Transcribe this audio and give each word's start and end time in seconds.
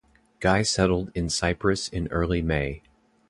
Guy 0.39 0.63
settled 0.63 1.11
in 1.13 1.29
Cyprus 1.29 1.87
in 1.87 2.07
early 2.07 2.41
May. 2.41 2.81